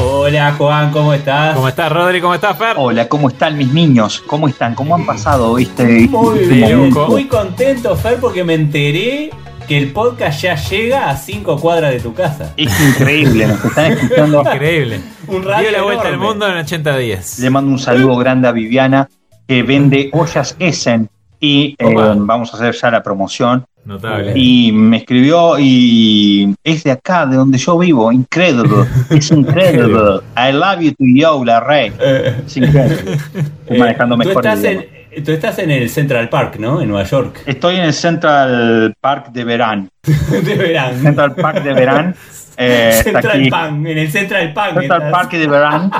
Hola 0.00 0.54
Juan, 0.56 0.92
¿cómo 0.92 1.12
estás? 1.12 1.56
¿Cómo 1.56 1.66
estás, 1.68 1.90
Rodri? 1.90 2.20
¿Cómo 2.20 2.34
estás, 2.34 2.56
Fer? 2.56 2.74
Hola, 2.76 3.08
¿cómo 3.08 3.28
están 3.28 3.58
mis 3.58 3.72
niños? 3.72 4.22
¿Cómo 4.26 4.46
están? 4.46 4.76
¿Cómo 4.76 4.94
han 4.94 5.04
pasado 5.04 5.58
este, 5.58 6.06
Muy 6.08 6.38
este 6.38 6.54
bien, 6.54 6.76
momento? 6.76 7.08
muy 7.08 7.26
contento, 7.26 7.96
Fer, 7.96 8.20
porque 8.20 8.44
me 8.44 8.54
enteré 8.54 9.30
que 9.66 9.76
el 9.76 9.90
podcast 9.90 10.40
ya 10.40 10.54
llega 10.54 11.10
a 11.10 11.16
5 11.16 11.58
cuadras 11.58 11.92
de 11.92 11.98
tu 12.00 12.14
casa. 12.14 12.54
Es 12.56 12.80
increíble, 12.80 13.48
nos 13.48 13.64
están 13.64 13.92
escuchando. 13.92 14.40
Increíble. 14.42 15.00
Un 15.26 15.42
radio 15.42 15.68
Dio 15.68 15.78
la 15.78 15.82
vuelta 15.82 16.08
al 16.08 16.18
mundo 16.18 16.46
en 16.48 16.58
80 16.58 16.96
días. 16.96 17.38
Le 17.40 17.50
mando 17.50 17.72
un 17.72 17.78
saludo 17.80 18.16
grande 18.16 18.46
a 18.46 18.52
Viviana, 18.52 19.08
que 19.48 19.64
vende 19.64 20.10
ollas 20.12 20.54
Essen. 20.60 21.10
Y 21.40 21.74
eh, 21.78 21.94
vamos 22.16 22.52
a 22.54 22.56
hacer 22.56 22.74
ya 22.74 22.90
la 22.90 23.02
promoción. 23.02 23.66
Notable. 23.88 24.34
Y 24.36 24.70
me 24.70 24.98
escribió 24.98 25.58
y 25.58 26.54
es 26.62 26.84
de 26.84 26.90
acá, 26.90 27.24
de 27.24 27.36
donde 27.36 27.56
yo 27.56 27.78
vivo. 27.78 28.12
Incredible. 28.12 28.84
Es. 29.08 29.30
I 29.32 30.52
love 30.52 30.80
you 30.80 30.90
to 30.90 31.04
you, 31.06 31.42
la 31.42 31.60
rey. 31.60 31.90
Eh, 31.98 32.42
Es 32.46 32.56
increíble. 32.58 32.96
Estoy 33.62 33.76
eh, 33.76 33.78
manejando 33.78 34.14
tú, 34.16 34.18
mejor 34.18 34.46
el 34.46 34.52
estás 34.52 34.64
en, 34.70 35.24
tú 35.24 35.32
estás 35.32 35.58
en 35.58 35.70
el 35.70 35.88
Central 35.88 36.28
Park, 36.28 36.56
¿no? 36.58 36.82
En 36.82 36.88
Nueva 36.88 37.04
York. 37.08 37.40
Estoy 37.46 37.76
en 37.76 37.84
el 37.84 37.94
Central 37.94 38.94
Park 39.00 39.32
de 39.32 39.44
Verán. 39.44 39.88
de 40.02 40.54
verano. 40.54 40.98
Central 41.00 41.34
Park 41.34 41.62
de 41.62 41.72
Verán. 41.72 42.14
eh, 42.58 43.00
Central. 43.02 43.48
Park, 43.48 43.72
en 43.72 43.86
el 43.98 44.12
Central 44.12 44.52
Park. 44.52 44.78
Central. 44.80 45.10
Park 45.10 45.30
de 45.32 45.46
Verán 45.46 45.90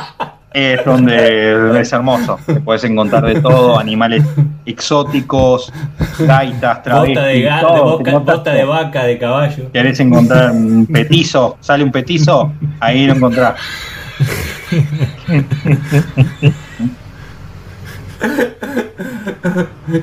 es 0.58 0.84
donde 0.84 1.80
es 1.80 1.92
hermoso. 1.92 2.38
Te 2.46 2.60
puedes 2.60 2.84
encontrar 2.84 3.24
de 3.26 3.40
todo, 3.40 3.78
animales 3.78 4.24
exóticos, 4.66 5.72
gaitas, 6.18 6.82
travestis, 6.82 7.16
Bota 7.16 7.26
de, 7.26 7.50
todo. 7.60 7.98
boca- 7.98 8.18
bota 8.18 8.52
de 8.52 8.64
vaca, 8.64 9.04
de 9.04 9.18
caballo. 9.18 9.70
¿Querés 9.72 10.00
encontrar 10.00 10.50
un 10.52 10.86
petizo? 10.92 11.56
¿Sale 11.60 11.84
un 11.84 11.92
petizo? 11.92 12.52
Ahí 12.80 13.06
lo 13.06 13.14
encontrás. 13.14 13.54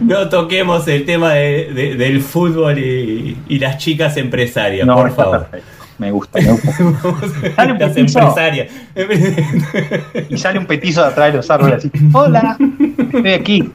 No 0.02 0.30
toquemos 0.30 0.88
el 0.88 1.06
tema 1.06 1.34
de- 1.34 1.72
de- 1.74 1.96
del 1.96 2.22
fútbol 2.22 2.78
y, 2.80 3.38
y 3.48 3.60
las 3.60 3.78
chicas 3.78 4.18
empresarias, 4.18 4.86
No, 4.88 4.96
por 4.96 5.12
favor. 5.14 5.46
perfecto. 5.48 5.85
Me 5.98 6.12
gusta, 6.12 6.40
me 6.42 6.52
gusta. 6.52 6.72
Sale 7.56 7.72
un 7.72 7.78
petizo. 7.78 8.20
empresarias. 8.20 8.72
Y 10.30 10.38
sale 10.38 10.60
un 10.60 10.66
petizo 10.66 11.02
de 11.02 11.08
atrás 11.08 11.32
de 11.32 11.38
los 11.38 11.50
árboles 11.50 11.78
así. 11.78 11.92
Hola, 12.14 12.58
estoy 13.14 13.32
aquí. 13.34 13.72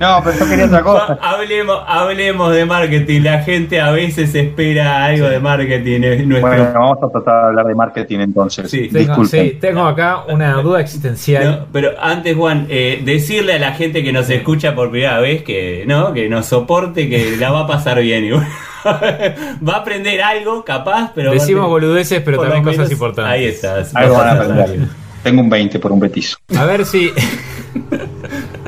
No, 0.00 0.20
pero 0.24 0.38
yo 0.40 0.48
quería 0.48 0.66
otra 0.66 0.82
cosa. 0.82 1.18
hablemos, 1.22 1.78
hablemos 1.86 2.52
de 2.52 2.64
marketing. 2.66 3.22
La 3.22 3.38
gente 3.42 3.80
a 3.80 3.92
veces 3.92 4.34
espera 4.34 5.04
algo 5.04 5.28
de 5.28 5.38
marketing. 5.38 6.00
es 6.02 6.26
nuestro- 6.26 6.48
Bueno, 6.50 6.70
vamos 6.74 6.98
a 7.02 7.08
tratar 7.12 7.34
de 7.42 7.46
hablar 7.48 7.66
de 7.66 7.74
marketing 7.74 8.18
entonces. 8.18 8.70
Sí. 8.70 8.88
Tengo, 8.92 9.24
sí, 9.24 9.56
tengo 9.60 9.86
acá 9.86 10.24
una 10.28 10.54
duda 10.62 10.80
existencial. 10.80 11.44
No, 11.44 11.66
pero 11.72 11.92
antes, 12.00 12.36
Juan, 12.36 12.66
eh, 12.68 13.02
decirle 13.04 13.54
a 13.54 13.58
la 13.58 13.72
gente 13.72 14.02
que 14.02 14.12
nos 14.12 14.28
escucha 14.30 14.74
por 14.74 14.90
primera 14.90 15.20
vez 15.20 15.42
que 15.44 15.84
no, 15.86 16.12
que 16.12 16.28
nos 16.28 16.46
soporte, 16.46 17.08
que 17.08 17.36
la 17.38 17.50
va 17.52 17.60
a 17.60 17.66
pasar 17.66 18.00
bien. 18.00 18.24
y 18.24 18.30
bueno, 18.32 18.46
va 19.66 19.72
a 19.74 19.76
aprender 19.78 20.20
algo, 20.22 20.64
capaz, 20.64 21.12
pero. 21.14 21.30
Decimos 21.32 21.62
tener- 21.64 21.70
boludeces, 21.70 22.22
pero 22.24 22.40
también 22.40 22.62
cosas 22.64 22.90
importantes. 22.90 23.32
Ahí 23.32 23.44
estás. 23.46 23.94
Algo 23.96 24.14
van 24.14 24.28
a 24.28 24.32
aprender. 24.32 24.88
Tengo 25.22 25.40
un 25.40 25.48
20 25.48 25.78
por 25.78 25.90
un 25.92 26.00
petizo. 26.00 26.36
A 26.56 26.64
ver 26.64 26.84
si. 26.84 27.10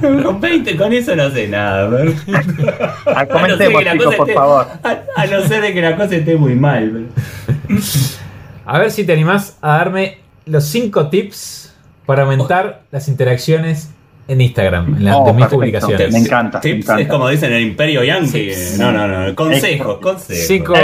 Con 0.01 0.41
20, 0.41 0.77
con 0.77 0.93
eso 0.93 1.17
no 1.17 1.31
sé 1.31 1.49
nada. 1.49 1.89
¿ver? 1.89 2.13
Ah, 2.33 2.43
A 3.21 3.27
comentemos, 3.27 3.83
chicos, 3.83 4.15
por 4.15 4.29
esté- 4.29 4.35
favor. 4.35 4.67
A, 4.83 4.99
a 5.17 5.27
no 5.27 5.41
ser 5.43 5.63
de 5.63 5.73
que 5.73 5.81
la 5.81 5.97
cosa 5.97 6.17
esté 6.17 6.37
muy 6.37 6.55
mal. 6.55 7.07
A 8.67 8.79
ver 8.79 8.91
si 8.91 9.05
te 9.05 9.13
animás 9.15 9.57
a 9.63 9.79
darme 9.79 10.19
los 10.45 10.65
5 10.67 11.09
tips 11.09 11.73
para 12.05 12.23
aumentar 12.25 12.83
las 12.91 13.09
interacciones 13.09 13.91
en 14.29 14.41
Instagram, 14.41 14.97
en 14.97 15.05
la- 15.05 15.17
Oh, 15.17 15.27
de 15.27 15.33
mis 15.33 15.41
perfecto. 15.47 15.57
publicaciones. 15.57 16.13
Me 16.13 16.19
encanta, 16.19 16.59
me 16.59 16.63
Tips 16.63 16.85
encanta. 16.85 17.03
es 17.03 17.09
como 17.09 17.29
dicen 17.29 17.51
en 17.53 17.57
el 17.59 17.63
Imperio 17.69 18.03
Yankee. 18.05 18.53
Sí. 18.55 18.79
No, 18.79 18.93
no, 18.93 19.07
no. 19.07 19.35
Consejos, 19.35 19.99
consejos. 19.99 20.47
Cinco. 20.47 20.75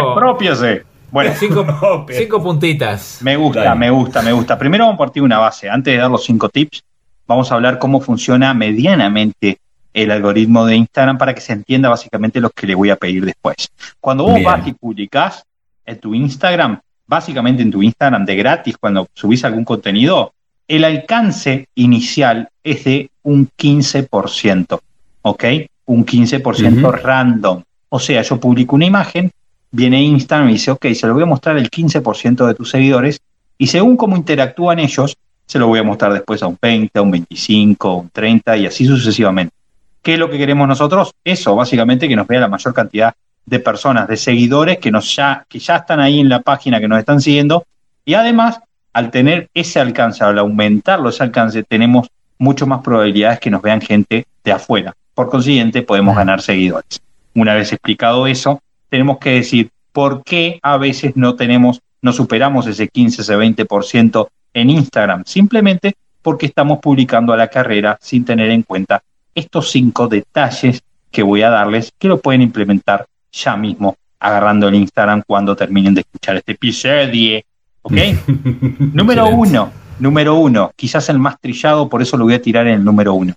Bueno, 1.10 1.32
cinco, 1.38 1.66
cinco 2.10 2.42
puntitas. 2.42 3.18
me 3.22 3.36
gusta, 3.36 3.64
Dale. 3.64 3.78
me 3.80 3.90
gusta, 3.90 4.22
me 4.22 4.32
gusta. 4.32 4.58
Primero 4.58 4.84
vamos 4.84 4.94
a 4.94 4.98
partir 5.04 5.22
de 5.22 5.26
una 5.26 5.38
base. 5.38 5.68
Antes 5.68 5.92
de 5.94 5.98
dar 6.00 6.10
los 6.10 6.24
cinco 6.24 6.48
tips, 6.48 6.82
vamos 7.26 7.50
a 7.52 7.54
hablar 7.56 7.78
cómo 7.78 8.00
funciona 8.00 8.54
medianamente 8.54 9.58
el 9.92 10.10
algoritmo 10.10 10.64
de 10.64 10.76
Instagram 10.76 11.18
para 11.18 11.34
que 11.34 11.42
se 11.42 11.52
entienda 11.52 11.90
básicamente 11.90 12.40
lo 12.40 12.48
que 12.50 12.66
le 12.66 12.74
voy 12.74 12.88
a 12.90 12.96
pedir 12.96 13.24
después. 13.26 13.56
Cuando 14.00 14.24
vos 14.24 14.34
Bien. 14.36 14.44
vas 14.46 14.66
y 14.66 14.72
publicás 14.72 15.44
en 15.84 15.98
tu 15.98 16.14
Instagram, 16.14 16.80
básicamente 17.06 17.60
en 17.62 17.70
tu 17.70 17.82
Instagram 17.82 18.24
de 18.24 18.36
gratis, 18.36 18.76
cuando 18.78 19.06
subís 19.12 19.44
algún 19.44 19.64
contenido, 19.66 20.32
el 20.68 20.84
alcance 20.84 21.68
inicial 21.74 22.48
es 22.62 22.84
de 22.84 23.10
un 23.22 23.48
15%, 23.56 24.80
¿ok? 25.22 25.44
Un 25.86 26.06
15% 26.06 26.78
Ujú. 26.78 26.92
random. 26.92 27.62
O 27.88 27.98
sea, 27.98 28.22
yo 28.22 28.40
publico 28.40 28.76
una 28.76 28.86
imagen, 28.86 29.30
viene 29.70 30.02
Instagram 30.02 30.50
y 30.50 30.54
dice, 30.54 30.70
ok, 30.70 30.86
se 30.94 31.06
lo 31.06 31.14
voy 31.14 31.24
a 31.24 31.26
mostrar 31.26 31.56
al 31.56 31.70
15% 31.70 32.46
de 32.46 32.54
tus 32.54 32.70
seguidores 32.70 33.20
y 33.58 33.66
según 33.66 33.96
cómo 33.96 34.16
interactúan 34.16 34.78
ellos, 34.78 35.16
se 35.46 35.58
lo 35.58 35.66
voy 35.66 35.78
a 35.78 35.82
mostrar 35.82 36.12
después 36.12 36.42
a 36.42 36.46
un 36.46 36.58
20, 36.60 36.98
a 36.98 37.02
un 37.02 37.10
25, 37.10 37.88
a 37.88 37.96
un 37.96 38.10
30 38.10 38.56
y 38.56 38.66
así 38.66 38.86
sucesivamente. 38.86 39.54
¿Qué 40.00 40.14
es 40.14 40.18
lo 40.18 40.30
que 40.30 40.38
queremos 40.38 40.66
nosotros? 40.66 41.12
Eso, 41.22 41.54
básicamente 41.54 42.08
que 42.08 42.16
nos 42.16 42.26
vea 42.26 42.40
la 42.40 42.48
mayor 42.48 42.74
cantidad 42.74 43.14
de 43.44 43.60
personas, 43.60 44.08
de 44.08 44.16
seguidores 44.16 44.78
que, 44.78 44.90
nos 44.90 45.14
ya, 45.14 45.44
que 45.48 45.58
ya 45.58 45.76
están 45.76 46.00
ahí 46.00 46.20
en 46.20 46.28
la 46.28 46.40
página, 46.40 46.80
que 46.80 46.88
nos 46.88 46.98
están 46.98 47.20
siguiendo. 47.20 47.64
Y 48.04 48.14
además, 48.14 48.60
al 48.92 49.10
tener 49.10 49.48
ese 49.54 49.80
alcance, 49.80 50.24
al 50.24 50.38
aumentarlo 50.38 51.08
ese 51.08 51.22
alcance, 51.22 51.62
tenemos 51.62 52.08
mucho 52.38 52.66
más 52.66 52.82
probabilidades 52.82 53.40
que 53.40 53.50
nos 53.50 53.62
vean 53.62 53.80
gente 53.80 54.26
de 54.44 54.52
afuera. 54.52 54.94
Por 55.14 55.28
consiguiente, 55.28 55.82
podemos 55.82 56.16
ganar 56.16 56.42
seguidores. 56.42 57.00
Una 57.34 57.54
vez 57.54 57.72
explicado 57.72 58.26
eso, 58.26 58.60
tenemos 58.88 59.18
que 59.18 59.30
decir 59.30 59.70
por 59.92 60.22
qué 60.22 60.58
a 60.62 60.76
veces 60.76 61.16
no 61.16 61.34
tenemos, 61.36 61.80
no 62.00 62.12
superamos 62.12 62.66
ese 62.66 62.88
15, 62.88 63.22
ese 63.22 63.36
20% 63.36 64.28
en 64.54 64.70
Instagram. 64.70 65.24
Simplemente 65.26 65.94
porque 66.20 66.46
estamos 66.46 66.78
publicando 66.78 67.32
a 67.32 67.36
la 67.36 67.48
carrera 67.48 67.98
sin 68.00 68.24
tener 68.24 68.50
en 68.50 68.62
cuenta 68.62 69.02
estos 69.34 69.70
cinco 69.70 70.08
detalles 70.08 70.82
que 71.10 71.22
voy 71.22 71.42
a 71.42 71.50
darles 71.50 71.92
que 71.98 72.08
lo 72.08 72.20
pueden 72.20 72.42
implementar 72.42 73.06
ya 73.32 73.56
mismo 73.56 73.96
agarrando 74.18 74.68
el 74.68 74.76
Instagram 74.76 75.22
cuando 75.26 75.56
terminen 75.56 75.94
de 75.94 76.02
escuchar 76.02 76.36
este 76.36 76.52
episodio. 76.52 77.40
¿Ok? 77.82 77.92
número 78.92 79.28
uno, 79.28 79.70
número 79.98 80.36
uno, 80.36 80.72
quizás 80.76 81.08
el 81.08 81.18
más 81.18 81.40
trillado, 81.40 81.88
por 81.88 82.02
eso 82.02 82.16
lo 82.16 82.24
voy 82.24 82.34
a 82.34 82.42
tirar 82.42 82.66
en 82.66 82.74
el 82.74 82.84
número 82.84 83.14
uno. 83.14 83.34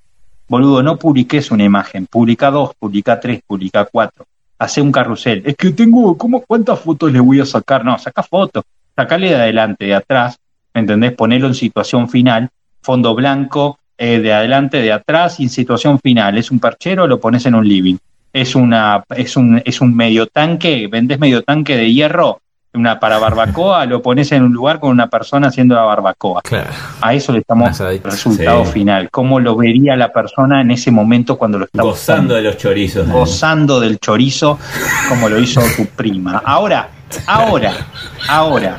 Boludo, 0.47 0.83
no 0.83 0.97
publiques 0.97 1.50
una 1.50 1.63
imagen, 1.63 2.06
publica 2.06 2.51
dos, 2.51 2.75
publica 2.78 3.19
tres, 3.19 3.41
publica 3.45 3.85
cuatro. 3.85 4.25
Hace 4.59 4.81
un 4.81 4.91
carrusel. 4.91 5.41
Es 5.45 5.56
que 5.56 5.72
tengo, 5.72 6.17
¿cómo, 6.17 6.41
¿cuántas 6.41 6.79
fotos 6.79 7.11
le 7.11 7.19
voy 7.19 7.39
a 7.39 7.45
sacar? 7.45 7.83
No, 7.83 7.97
saca 7.97 8.22
fotos. 8.22 8.63
Sacale 8.95 9.29
de 9.29 9.35
adelante, 9.35 9.85
de 9.85 9.95
atrás, 9.95 10.38
¿me 10.73 10.81
entendés? 10.81 11.13
Ponelo 11.13 11.47
en 11.47 11.56
situación 11.56 12.07
final, 12.07 12.50
fondo 12.81 13.15
blanco, 13.15 13.80
eh, 13.98 14.19
de 14.19 14.33
adelante, 14.33 14.81
de 14.81 14.91
atrás 14.91 15.39
y 15.39 15.44
en 15.44 15.50
situación 15.50 16.00
final. 16.00 16.38
Es 16.38 16.51
un 16.51 16.59
perchero, 16.59 17.07
lo 17.07 17.19
pones 17.19 17.45
en 17.45 17.56
un 17.56 17.68
living. 17.68 17.98
Es 18.31 18.56
una, 18.56 19.03
es 19.15 19.36
un, 19.36 19.62
es 19.65 19.81
un 19.81 19.95
medio 19.95 20.27
tanque, 20.27 20.88
vendés 20.88 21.19
medio 21.19 21.41
tanque 21.41 21.75
de 21.75 21.91
hierro, 21.91 22.41
una 22.75 23.00
para 23.00 23.18
barbacoa, 23.19 23.86
lo 23.86 24.01
pones 24.01 24.31
en 24.31 24.44
un 24.44 24.54
lugar 24.54 24.80
con 24.80 24.89
una 24.92 25.07
persona 25.07 25.48
haciendo 25.48 25.75
la 25.75 25.83
barbacoa. 25.83 26.42
Claro. 26.42 26.69
A 27.01 27.13
eso 27.13 27.31
le 27.31 27.39
estamos 27.39 27.69
Asadito. 27.69 28.10
resultado 28.10 28.66
Sí. 28.66 28.72
final. 28.72 29.10
¿Cómo 29.12 29.39
lo 29.39 29.56
vería 29.56 29.95
la 29.95 30.12
persona 30.12 30.62
en 30.62 30.72
ese 30.72 30.92
momento 30.92 31.38
cuando 31.38 31.60
lo 31.60 31.66
está 31.66 31.81
Gozando 31.81 32.36
de 32.36 32.42
los 32.42 32.57
chorizos. 32.57 33.07
gozando 33.10 33.80
del 33.80 34.00
chorizo 34.00 34.60
como 35.10 35.30
lo 35.30 35.39
hizo 35.39 35.62
tu 35.75 35.86
prima. 35.86 36.42
Ahora, 36.45 36.89
ahora, 37.27 37.74
ahora, 38.27 38.77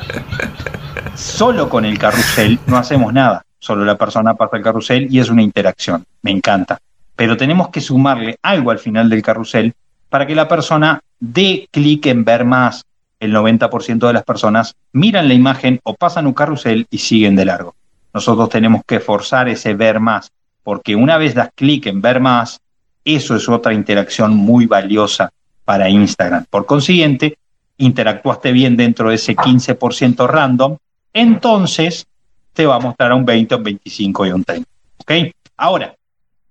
solo 1.15 1.69
con 1.69 1.85
el 1.85 1.97
carrusel 1.97 2.59
no 2.67 2.77
hacemos 2.77 3.13
nada. 3.13 3.43
Solo 3.59 3.83
la 3.83 3.97
persona 3.97 4.35
pasa 4.35 4.57
el 4.57 4.63
carrusel 4.63 5.07
y 5.09 5.19
es 5.19 5.29
una 5.29 5.41
interacción. 5.41 6.05
Me 6.21 6.31
encanta. 6.31 6.77
Pero 7.15 7.35
tenemos 7.35 7.69
que 7.69 7.81
sumarle 7.81 8.37
algo 8.43 8.71
al 8.71 8.79
final 8.79 9.09
del 9.09 9.21
carrusel 9.21 9.73
para 10.09 10.27
que 10.27 10.35
la 10.35 10.47
persona 10.47 10.99
dé 11.19 11.67
clic 11.71 12.05
en 12.05 12.23
ver 12.23 12.45
más. 12.45 12.83
El 13.19 13.33
90% 13.33 14.07
de 14.07 14.13
las 14.13 14.23
personas 14.23 14.75
miran 14.91 15.27
la 15.27 15.33
imagen 15.33 15.79
o 15.83 15.95
pasan 15.95 16.27
un 16.27 16.33
carrusel 16.33 16.87
y 16.89 16.97
siguen 16.99 17.35
de 17.35 17.45
largo. 17.45 17.75
nosotros 18.13 18.49
tenemos 18.49 18.81
que 18.85 18.99
forzar 18.99 19.47
ese 19.47 19.73
ver 19.75 19.99
más, 19.99 20.31
porque 20.63 20.95
una 20.95 21.17
vez 21.17 21.35
das 21.35 21.49
clic 21.53 21.85
en 21.85 22.01
ver 22.01 22.19
más, 22.19 22.59
eso 23.05 23.35
es 23.35 23.47
otra 23.47 23.73
interacción 23.73 24.35
muy 24.35 24.65
valiosa 24.65 25.31
para 25.65 25.89
Instagram. 25.89 26.45
Por 26.49 26.65
consiguiente, 26.65 27.37
interactuaste 27.77 28.51
bien 28.51 28.75
dentro 28.75 29.09
de 29.09 29.15
ese 29.15 29.35
15% 29.35 30.27
random, 30.27 30.77
entonces 31.13 32.07
te 32.53 32.65
va 32.65 32.75
a 32.75 32.79
mostrar 32.79 33.11
a 33.11 33.15
un 33.15 33.25
20, 33.25 33.55
un 33.55 33.63
25 33.63 34.25
y 34.25 34.31
un 34.31 34.43
30. 34.43 34.69
¿Ok? 34.97 35.11
Ahora, 35.57 35.95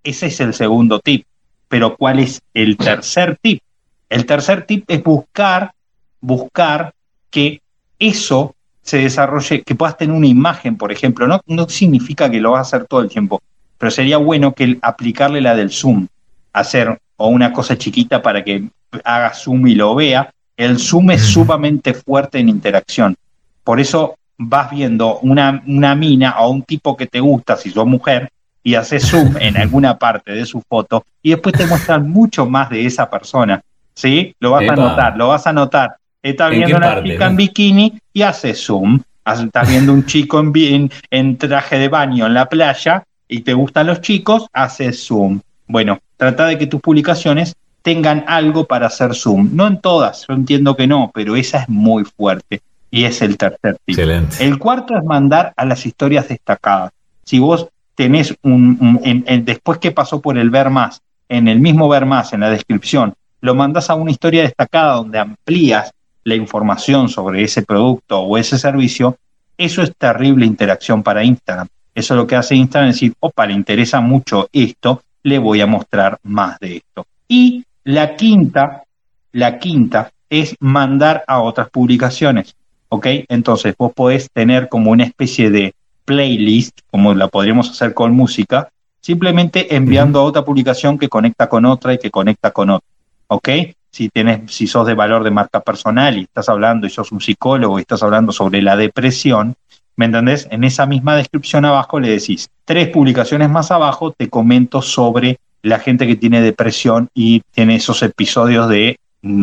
ese 0.03 0.27
es 0.27 0.41
el 0.41 0.55
segundo 0.55 1.01
tip. 1.01 1.27
Pero 1.69 1.97
¿cuál 1.97 2.21
es 2.21 2.41
el 2.55 2.77
tercer 2.77 3.37
tip? 3.43 3.61
El 4.09 4.25
tercer 4.25 4.65
tip 4.67 4.85
es 4.89 5.03
buscar, 5.03 5.73
buscar 6.21 6.93
que 7.31 7.61
eso 7.99 8.55
se 8.83 8.99
desarrolle, 8.99 9.63
que 9.63 9.75
puedas 9.75 9.97
tener 9.97 10.17
una 10.17 10.27
imagen, 10.27 10.77
por 10.77 10.93
ejemplo. 10.93 11.27
No, 11.27 11.41
no 11.47 11.69
significa 11.69 12.31
que 12.31 12.41
lo 12.41 12.53
vas 12.53 12.59
a 12.73 12.77
hacer 12.77 12.87
todo 12.87 13.01
el 13.01 13.09
tiempo, 13.09 13.43
pero 13.79 13.91
sería 13.91 14.17
bueno 14.17 14.53
que 14.53 14.79
aplicarle 14.81 15.41
la 15.41 15.55
del 15.55 15.71
zoom, 15.71 16.07
hacer 16.53 16.99
o 17.17 17.29
una 17.29 17.53
cosa 17.53 17.77
chiquita 17.77 18.23
para 18.23 18.45
que 18.45 18.69
haga 19.05 19.35
zoom 19.35 19.67
y 19.67 19.75
lo 19.75 19.95
vea. 19.95 20.31
El 20.57 20.79
zoom 20.79 21.11
es 21.11 21.23
sumamente 21.23 21.95
fuerte 21.95 22.39
en 22.39 22.49
interacción. 22.49 23.17
Por 23.65 23.81
eso 23.81 24.17
vas 24.39 24.71
viendo 24.71 25.19
una, 25.19 25.63
una 25.67 25.95
mina 25.95 26.37
o 26.39 26.51
un 26.51 26.63
tipo 26.63 26.97
que 26.97 27.07
te 27.07 27.21
gusta, 27.21 27.57
si 27.57 27.71
sos 27.71 27.87
mujer, 27.87 28.31
y 28.63 28.75
haces 28.75 29.09
zoom 29.09 29.37
en 29.39 29.57
alguna 29.61 29.99
parte 29.99 30.33
de 30.33 30.47
su 30.47 30.63
foto, 30.63 31.05
y 31.23 31.31
después 31.31 31.55
te 31.55 31.67
muestran 31.67 32.09
mucho 32.09 32.47
más 32.47 32.71
de 32.71 32.87
esa 32.87 33.11
persona. 33.11 33.61
¿Sí? 33.95 34.35
Lo 34.41 34.51
vas 34.51 34.69
a 34.69 34.77
notar, 34.77 35.17
lo 35.17 35.29
vas 35.29 35.47
a 35.47 35.53
notar. 35.53 35.97
Estás 36.31 36.51
viendo 36.51 36.77
una 36.77 37.03
chica 37.03 37.27
en 37.27 37.37
bikini 37.37 37.99
y 38.13 38.23
hace 38.23 38.55
zoom. 38.55 39.01
Estás 39.25 39.69
viendo 39.69 39.93
un 39.93 40.07
chico 40.07 40.41
en, 40.41 40.91
en, 41.11 41.37
traje 41.37 41.79
de 41.79 41.89
baño 41.89 42.27
en 42.27 42.35
la 42.35 42.49
playa 42.49 43.05
y 43.29 43.41
te 43.41 43.55
gustan 43.55 43.87
los 43.87 44.01
chicos, 44.01 44.47
haces 44.53 45.05
zoom. 45.05 45.41
Bueno, 45.69 46.01
trata 46.17 46.47
de 46.47 46.59
que 46.59 46.67
tus 46.67 46.81
publicaciones 46.81 47.55
tengan 47.83 48.25
algo 48.27 48.65
para 48.65 48.89
hacer 48.89 49.15
zoom. 49.15 49.51
No 49.53 49.69
en 49.69 49.81
todas, 49.81 50.27
yo 50.27 50.35
entiendo 50.35 50.77
que 50.77 50.89
no, 50.89 51.13
pero 51.15 51.37
esa 51.37 51.63
es 51.63 51.69
muy 51.69 52.05
fuerte 52.05 52.61
y 52.91 53.05
es 53.05 53.23
el 53.23 53.37
tercer 53.37 53.77
tipo. 53.85 54.01
Excelente. 54.01 54.45
El 54.45 54.59
cuarto 54.59 54.97
es 54.97 55.05
mandar 55.05 55.53
a 55.57 55.65
las 55.65 55.87
historias 55.87 56.29
destacadas. 56.29 56.91
Si 57.23 57.39
vos 57.39 57.69
tenés 57.95 58.35
un, 58.43 59.23
después 59.45 59.79
que 59.79 59.93
pasó 59.93 60.21
por 60.21 60.39
el 60.39 60.51
ver 60.51 60.71
más, 60.71 61.01
en 61.29 61.47
el 61.47 61.61
mismo 61.61 61.89
ver 61.89 62.05
más, 62.05 62.33
en 62.33 62.41
la 62.41 62.51
descripción, 62.51 63.15
lo 63.41 63.55
mandás 63.55 63.91
a 63.91 63.95
una 63.95 64.11
historia 64.11 64.43
destacada 64.43 64.95
donde 64.95 65.21
amplías 65.21 65.93
la 66.27 66.35
información 66.35 67.09
sobre 67.09 67.45
ese 67.45 67.63
producto 67.63 68.19
o 68.19 68.37
ese 68.37 68.59
servicio, 68.59 69.17
eso 69.57 69.81
es 69.81 69.95
terrible 69.97 70.45
interacción 70.45 71.05
para 71.05 71.23
Instagram. 71.23 71.69
Eso 71.95 72.15
es 72.15 72.19
lo 72.19 72.27
que 72.27 72.35
hace 72.35 72.57
Instagram, 72.57 72.91
es 72.91 72.97
decir, 72.97 73.15
opa, 73.21 73.47
le 73.47 73.55
interesa 73.55 74.01
mucho 74.01 74.49
esto, 74.53 75.03
le 75.23 75.39
voy 75.39 75.61
a 75.61 75.69
mostrar 75.69 76.19
más 76.25 76.59
de 76.59 76.79
esto. 76.79 77.07
Y 77.29 77.65
la 77.85 78.17
quinta, 78.17 78.83
la 79.31 79.61
quinta 79.61 80.11
es 80.29 80.57
mandar 80.59 81.23
a 81.29 81.41
otras 81.41 81.71
publicaciones. 81.71 82.57
¿Ok? 82.89 83.07
Entonces 83.29 83.77
vos 83.79 83.93
podés 83.93 84.29
tener 84.33 84.69
como 84.69 84.91
una 84.91 85.05
especie 85.05 85.51
de 85.51 85.75
playlist, 86.05 86.81
como 86.91 87.15
la 87.15 87.29
podríamos 87.29 87.71
hacer 87.71 87.95
con 87.95 88.13
música, 88.13 88.69
simplemente 89.01 89.77
enviando 89.77 90.19
a 90.19 90.25
otra 90.25 90.45
publicación 90.45 90.99
que 90.99 91.09
conecta 91.09 91.49
con 91.49 91.67
otra 91.67 91.95
y 91.95 91.99
que 91.99 92.11
conecta 92.11 92.51
con 92.51 92.71
otra. 92.71 92.89
¿Ok? 93.29 93.49
Si, 93.91 94.11
si 94.49 94.67
sos 94.67 94.87
de 94.87 94.95
valor 94.95 95.25
de 95.25 95.31
marca 95.31 95.61
personal 95.61 96.19
y 96.19 96.23
estás 96.23 96.49
hablando 96.49 96.87
y 96.87 96.91
sos 96.91 97.13
un 97.13 97.21
psicólogo 97.21 97.79
y 97.79 97.83
estás 97.83 98.03
hablando 98.03 98.33
sobre 98.33 98.61
la 98.61 98.77
depresión, 98.77 99.55
¿me 99.97 100.05
entendés? 100.05 100.47
En 100.51 100.65
esa 100.65 100.87
misma 100.87 101.17
descripción 101.17 101.65
abajo 101.65 101.99
le 101.99 102.11
decís, 102.11 102.51
tres 102.65 102.89
publicaciones 102.89 103.49
más 103.49 103.71
abajo 103.71 104.13
te 104.13 104.29
comento 104.29 104.83
sobre 104.83 105.39
la 105.63 105.79
gente 105.79 106.07
que 106.07 106.17
tiene 106.17 106.41
depresión 106.43 107.09
y 107.15 107.41
tiene 107.53 107.77
esos 107.77 108.03
episodios 108.03 108.69
de 108.69 108.99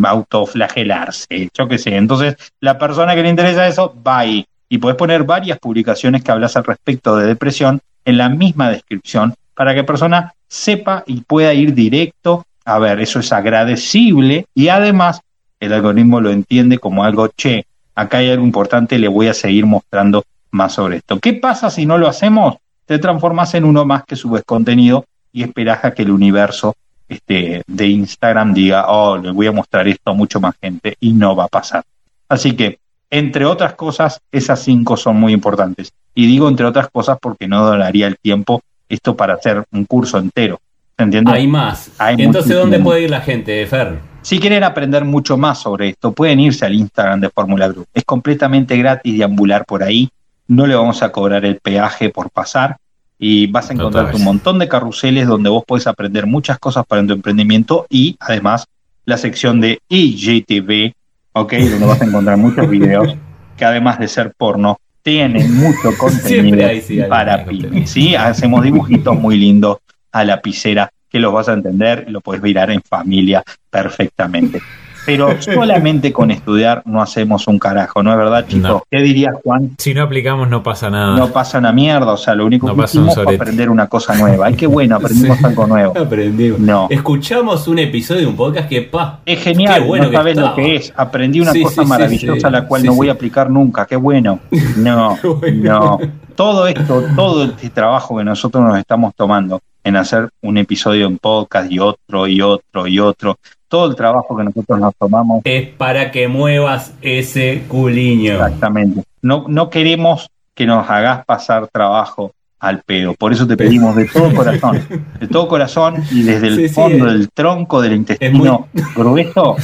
autoflagelarse, 0.06 1.50
yo 1.54 1.68
qué 1.68 1.78
sé. 1.78 1.96
Entonces, 1.96 2.36
la 2.60 2.78
persona 2.78 3.16
que 3.16 3.24
le 3.24 3.30
interesa 3.30 3.68
eso 3.68 3.94
va 4.06 4.20
ahí. 4.20 4.46
Y 4.70 4.78
puedes 4.78 4.98
poner 4.98 5.24
varias 5.24 5.60
publicaciones 5.60 6.24
que 6.24 6.32
hablas 6.32 6.56
al 6.56 6.64
respecto 6.64 7.16
de 7.16 7.28
depresión 7.28 7.82
en 8.06 8.18
la 8.18 8.30
misma 8.30 8.70
descripción 8.70 9.36
para 9.54 9.74
que 9.74 9.82
la 9.82 9.86
persona 9.86 10.34
sepa 10.48 11.04
y 11.06 11.22
pueda 11.22 11.54
ir 11.54 11.74
directo. 11.74 12.46
A 12.66 12.80
ver, 12.80 13.02
eso 13.02 13.20
es 13.20 13.32
agradecible 13.32 14.46
y 14.54 14.70
además 14.70 15.22
el 15.60 15.74
algoritmo 15.74 16.22
lo 16.22 16.30
entiende 16.30 16.78
como 16.78 17.04
algo, 17.04 17.28
che, 17.30 17.66
acá 17.96 18.20
hay 18.20 18.30
algo 18.30 18.46
importante, 18.46 19.00
le 19.00 19.08
voy 19.08 19.28
a 19.28 19.34
seguir 19.34 19.66
mostrando 19.66 20.24
más 20.52 20.74
sobre 20.74 20.98
esto. 20.98 21.20
¿Qué 21.20 21.34
pasa 21.34 21.70
si 21.70 21.86
no 21.86 21.98
lo 21.98 22.08
hacemos? 22.08 22.58
Te 22.86 23.00
transformas 23.00 23.54
en 23.54 23.66
uno 23.66 23.86
más 23.86 24.04
que 24.06 24.16
subes 24.16 24.44
contenido 24.46 25.06
y 25.32 25.44
esperas 25.44 25.84
a 25.86 25.94
que 25.94 26.04
el 26.04 26.12
universo 26.12 26.76
este, 27.08 27.64
de 27.66 27.88
Instagram 27.88 28.54
diga, 28.54 28.88
oh, 28.88 29.18
le 29.18 29.32
voy 29.32 29.48
a 29.48 29.52
mostrar 29.52 29.88
esto 29.88 30.12
a 30.12 30.14
mucho 30.14 30.40
más 30.40 30.56
gente 30.62 30.96
y 31.00 31.14
no 31.14 31.36
va 31.36 31.46
a 31.46 31.50
pasar. 31.50 31.84
Así 32.30 32.56
que, 32.56 32.80
entre 33.10 33.46
otras 33.46 33.76
cosas, 33.76 34.20
esas 34.32 34.62
cinco 34.62 34.98
son 34.98 35.18
muy 35.18 35.34
importantes. 35.34 35.94
Y 36.16 36.26
digo 36.28 36.48
entre 36.48 36.66
otras 36.66 36.90
cosas 36.90 37.18
porque 37.22 37.48
no 37.48 37.66
donaría 37.66 38.08
el 38.08 38.18
tiempo 38.18 38.62
esto 38.90 39.16
para 39.16 39.36
hacer 39.36 39.64
un 39.72 39.86
curso 39.86 40.18
entero. 40.18 40.60
¿Entiendes? 40.98 41.34
Hay 41.34 41.48
más. 41.48 41.92
Entonces, 42.18 42.56
¿dónde 42.56 42.80
puede 42.80 43.04
ir 43.04 43.10
la 43.10 43.22
gente, 43.22 43.66
Fer? 43.66 44.00
Si 44.22 44.40
quieren 44.40 44.64
aprender 44.64 45.04
mucho 45.04 45.38
más 45.38 45.60
sobre 45.60 45.90
esto, 45.90 46.14
pueden 46.14 46.40
irse 46.40 46.66
al 46.66 46.74
Instagram 46.74 47.20
de 47.20 47.30
Fórmula 47.30 47.68
Group. 47.68 47.88
Es 47.94 48.06
completamente 48.06 48.78
gratis 48.78 49.18
deambular 49.18 49.66
por 49.66 49.84
ahí. 49.84 50.10
No 50.48 50.66
le 50.66 50.76
vamos 50.76 51.04
a 51.04 51.12
cobrar 51.12 51.44
el 51.46 51.58
peaje 51.58 52.10
por 52.10 52.30
pasar 52.30 52.78
y 53.20 53.48
vas 53.48 53.70
a 53.70 53.74
encontrar 53.74 54.16
un 54.16 54.24
montón 54.24 54.60
de 54.60 54.68
carruseles 54.68 55.28
donde 55.28 55.50
vos 55.50 55.64
puedes 55.68 55.88
aprender 55.88 56.26
muchas 56.26 56.58
cosas 56.60 56.86
para 56.86 57.06
tu 57.06 57.14
emprendimiento 57.14 57.86
y 57.90 58.16
además 58.20 58.66
la 59.06 59.18
sección 59.18 59.60
de 59.60 59.80
IGTV, 59.90 60.94
¿ok? 61.34 61.54
Donde 61.54 61.86
vas 61.86 62.02
a 62.02 62.06
encontrar 62.06 62.38
muchos 62.38 62.70
videos 62.70 63.16
que 63.58 63.66
además 63.66 64.00
de 64.00 64.08
ser 64.08 64.34
porno, 64.38 64.78
tienen 65.02 65.54
mucho 65.56 65.98
contenido 65.98 66.66
para 67.10 67.44
pymes, 67.44 67.90
¿sí? 67.90 68.16
Hacemos 68.16 68.64
dibujitos 68.64 69.20
muy 69.20 69.38
lindos 69.38 69.80
a 70.14 70.24
la 70.24 70.36
lapicera 70.36 70.90
que 71.10 71.20
los 71.20 71.34
vas 71.34 71.50
a 71.50 71.54
entender, 71.54 72.06
lo 72.10 72.22
puedes 72.22 72.42
mirar 72.42 72.72
en 72.72 72.82
familia 72.82 73.44
perfectamente. 73.70 74.62
Pero 75.06 75.30
solamente 75.42 76.12
con 76.14 76.32
estudiar 76.32 76.82
no 76.86 77.02
hacemos 77.02 77.48
un 77.48 77.60
carajo, 77.60 78.04
¿no 78.04 78.12
es 78.12 78.18
verdad, 78.18 78.46
chicos? 78.48 78.84
¿Qué 78.90 79.02
dirías, 79.02 79.36
Juan? 79.44 79.72
Si 79.78 79.94
no 79.94 80.04
aplicamos, 80.04 80.50
no 80.50 80.64
pasa 80.64 80.90
nada. 80.90 81.18
No 81.18 81.30
pasa 81.30 81.60
una 81.60 81.72
mierda, 81.72 82.14
o 82.14 82.18
sea, 82.18 82.36
lo 82.36 82.46
único 82.46 82.74
que 82.74 82.84
hicimos 82.84 83.16
fue 83.16 83.36
aprender 83.36 83.70
una 83.70 83.88
cosa 83.88 84.16
nueva. 84.16 84.48
Ay, 84.48 84.56
qué 84.56 84.68
bueno, 84.68 84.96
aprendimos 85.04 85.44
algo 85.44 85.68
nuevo. 85.68 85.98
Aprendimos. 85.98 86.60
No. 86.60 86.88
Escuchamos 86.90 87.68
un 87.68 87.80
episodio 87.80 88.22
de 88.22 88.28
un 88.28 88.36
podcast 88.36 88.70
que, 88.70 88.82
pa. 88.84 89.20
Es 89.26 89.42
genial, 89.42 89.84
bueno 89.84 90.06
no 90.06 90.12
sabes 90.12 90.38
lo 90.38 90.54
que 90.56 90.76
es. 90.76 90.94
Aprendí 90.96 91.40
una 91.40 91.54
cosa 91.54 91.84
maravillosa 91.84 92.50
la 92.50 92.66
cual 92.66 92.84
no 92.84 92.94
voy 92.94 93.10
a 93.10 93.14
aplicar 93.14 93.50
nunca, 93.50 93.86
qué 93.86 93.96
bueno. 93.96 94.40
No, 94.78 95.18
no. 95.54 96.00
Todo 96.36 96.68
esto, 96.68 97.04
todo 97.16 97.44
este 97.44 97.70
trabajo 97.70 98.18
que 98.18 98.24
nosotros 98.24 98.64
nos 98.64 98.78
estamos 98.78 99.14
tomando 99.16 99.62
en 99.84 99.96
hacer 99.96 100.30
un 100.42 100.58
episodio 100.58 101.06
en 101.06 101.18
podcast 101.18 101.72
y 101.72 101.80
otro 101.80 102.28
y 102.28 102.42
otro 102.42 102.88
y 102.88 103.00
otro 103.00 103.38
todo 103.74 103.90
el 103.90 103.96
trabajo 103.96 104.38
que 104.38 104.44
nosotros 104.44 104.80
nos 104.80 104.96
tomamos. 104.96 105.42
Es 105.46 105.68
para 105.68 106.12
que 106.12 106.28
muevas 106.28 106.94
ese 107.02 107.64
culiño. 107.68 108.34
Exactamente. 108.34 109.02
No, 109.24 109.46
no 109.48 109.72
queremos 109.72 110.30
que 110.54 110.68
nos 110.68 110.88
hagas 110.88 111.26
pasar 111.26 111.68
trabajo 111.70 112.34
al 112.60 112.84
pedo. 112.84 113.16
Por 113.16 113.34
eso 113.34 113.48
te 113.48 113.58
pedimos 113.58 113.96
de 113.96 114.06
todo 114.06 114.32
corazón, 114.36 114.80
de 115.20 115.28
todo 115.28 115.48
corazón 115.48 116.04
y 116.12 116.22
desde 116.22 116.50
el 116.50 116.70
fondo 116.70 117.08
del 117.08 117.32
tronco 117.32 117.82
del 117.82 117.94
intestino 117.94 118.68
grueso 118.96 119.56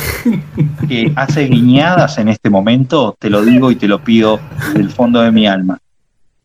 que 0.88 1.14
hace 1.16 1.44
guiñadas 1.44 2.18
en 2.18 2.30
este 2.30 2.50
momento, 2.50 3.16
te 3.20 3.30
lo 3.30 3.44
digo 3.44 3.70
y 3.70 3.76
te 3.76 3.88
lo 3.88 4.00
pido 4.00 4.40
del 4.74 4.90
fondo 4.90 5.22
de 5.22 5.32
mi 5.32 5.46
alma. 5.46 5.78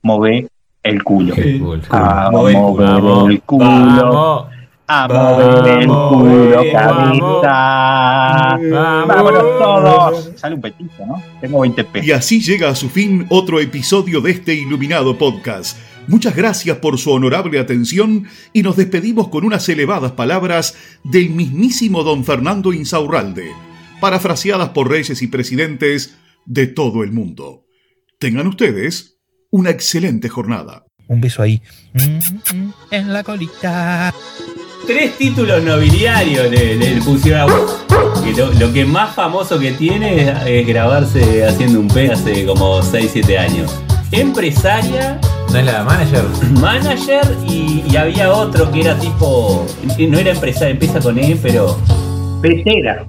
Move 0.02 0.49
el 0.83 1.02
culo. 1.02 1.35
el 1.35 1.61
culo. 1.88 3.28
el 3.30 3.40
culo 3.40 4.53
a 4.86 5.08
mover 5.08 5.82
el 5.82 5.88
culo. 5.88 6.62
Vámonos 9.06 9.42
todos. 9.58 10.32
Sale 10.36 10.54
un 10.54 10.60
petito, 10.60 11.06
¿no? 11.06 11.22
Tengo 11.40 11.60
20 11.60 11.84
pesos. 11.84 12.06
Y 12.06 12.12
así 12.12 12.40
llega 12.40 12.68
a 12.68 12.74
su 12.74 12.90
fin 12.90 13.26
otro 13.30 13.60
episodio 13.60 14.20
de 14.20 14.32
este 14.32 14.54
iluminado 14.54 15.16
podcast. 15.16 15.78
Muchas 16.06 16.36
gracias 16.36 16.76
por 16.78 16.98
su 16.98 17.10
honorable 17.12 17.58
atención 17.58 18.26
y 18.52 18.62
nos 18.62 18.76
despedimos 18.76 19.28
con 19.28 19.44
unas 19.44 19.66
elevadas 19.70 20.12
palabras 20.12 20.76
del 21.02 21.30
mismísimo 21.30 22.04
don 22.04 22.24
Fernando 22.24 22.74
Insaurralde, 22.74 23.52
parafraseadas 24.00 24.68
por 24.70 24.90
reyes 24.90 25.22
y 25.22 25.28
presidentes 25.28 26.18
de 26.44 26.66
todo 26.66 27.04
el 27.04 27.12
mundo. 27.12 27.64
Tengan 28.18 28.46
ustedes 28.46 29.18
una 29.50 29.70
excelente 29.70 30.28
jornada. 30.28 30.84
Un 31.06 31.22
beso 31.22 31.40
ahí. 31.40 31.62
En 32.90 33.12
la 33.12 33.22
colita 33.22 34.12
tres 34.86 35.16
títulos 35.16 35.62
nobiliarios 35.62 36.50
le, 36.50 36.76
le 36.76 37.02
pusieron 37.02 37.40
a 37.40 37.46
lo, 38.58 38.72
que 38.72 38.84
más 38.84 39.14
famoso 39.14 39.58
que 39.58 39.72
tiene 39.72 40.32
es, 40.46 40.66
grabarse 40.66 41.44
haciendo 41.44 41.80
un 41.80 41.88
P 41.88 42.10
hace 42.10 42.44
como 42.44 42.80
6-7 42.80 43.38
años. 43.38 43.80
Empresaria 44.10 45.20
¿No 45.50 45.58
es 45.58 45.66
la 45.66 45.84
manager? 45.84 46.24
Manager 46.60 47.36
y, 47.48 47.84
y 47.88 47.96
había 47.96 48.32
otro 48.32 48.72
que 48.72 48.80
era 48.80 48.98
tipo. 48.98 49.64
No 49.98 50.18
era 50.18 50.32
empresario, 50.32 50.72
empieza 50.72 51.00
con 51.00 51.16
E, 51.18 51.38
pero. 51.40 51.78
Petera. 52.42 53.06